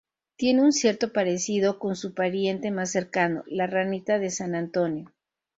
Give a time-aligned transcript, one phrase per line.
[0.35, 5.13] Tiene un cierto parecido con su pariente más cercano, la Ranita de San Antonio.